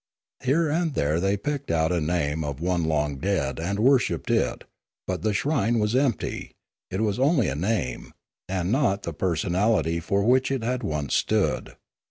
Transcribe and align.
Here 0.41 0.67
and 0.67 0.95
there 0.95 1.19
they 1.19 1.37
picked 1.37 1.69
out 1.69 1.91
a 1.91 2.01
name 2.01 2.43
of 2.43 2.59
one 2.59 2.85
long 2.85 3.17
dead 3.17 3.59
and 3.59 3.77
wor 3.77 3.99
shipped 3.99 4.31
it; 4.31 4.63
but 5.05 5.21
the 5.21 5.31
shrine 5.31 5.77
was 5.77 5.95
empty; 5.95 6.53
it 6.89 7.01
was 7.01 7.19
only 7.19 7.47
a 7.47 7.53
name, 7.55 8.11
and 8.49 8.71
not 8.71 9.03
the 9.03 9.13
personality 9.13 9.99
for 9.99 10.23
which 10.23 10.49
it 10.49 10.63
had 10.63 10.81
once 10.81 11.13
stood. 11.13 11.73